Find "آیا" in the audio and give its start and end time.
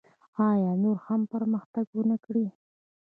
0.49-0.71